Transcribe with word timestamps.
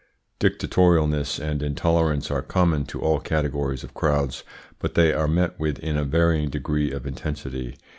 Dictatorialness 0.39 1.39
and 1.39 1.61
intolerance 1.61 2.31
are 2.31 2.41
common 2.41 2.85
to 2.87 2.99
all 2.99 3.19
categories 3.19 3.83
of 3.83 3.93
crowds, 3.93 4.43
but 4.79 4.95
they 4.95 5.13
are 5.13 5.27
met 5.27 5.59
with 5.59 5.77
in 5.77 5.95
a 5.95 6.03
varying 6.03 6.49
degree 6.49 6.91
of 6.91 7.05
intensity. 7.05 7.77